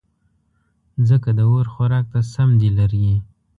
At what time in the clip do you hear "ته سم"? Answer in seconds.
2.13-2.49